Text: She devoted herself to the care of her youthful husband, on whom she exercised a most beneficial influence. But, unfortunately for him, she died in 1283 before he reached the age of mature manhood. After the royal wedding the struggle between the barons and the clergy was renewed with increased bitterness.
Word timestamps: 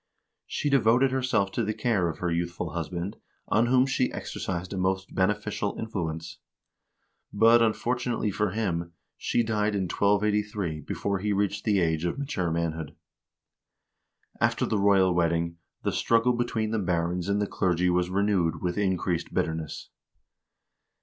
She 0.47 0.67
devoted 0.71 1.11
herself 1.11 1.51
to 1.51 1.63
the 1.63 1.75
care 1.75 2.09
of 2.09 2.17
her 2.17 2.31
youthful 2.31 2.71
husband, 2.71 3.17
on 3.49 3.67
whom 3.67 3.85
she 3.85 4.11
exercised 4.11 4.73
a 4.73 4.77
most 4.79 5.13
beneficial 5.13 5.75
influence. 5.77 6.39
But, 7.31 7.61
unfortunately 7.61 8.31
for 8.31 8.49
him, 8.49 8.93
she 9.15 9.43
died 9.43 9.75
in 9.75 9.83
1283 9.83 10.79
before 10.81 11.19
he 11.19 11.31
reached 11.33 11.65
the 11.65 11.79
age 11.79 12.03
of 12.05 12.17
mature 12.17 12.49
manhood. 12.49 12.95
After 14.39 14.65
the 14.65 14.79
royal 14.79 15.13
wedding 15.13 15.57
the 15.83 15.91
struggle 15.91 16.33
between 16.33 16.71
the 16.71 16.79
barons 16.79 17.29
and 17.29 17.39
the 17.39 17.45
clergy 17.45 17.91
was 17.91 18.09
renewed 18.09 18.59
with 18.59 18.79
increased 18.79 19.31
bitterness. 19.35 19.91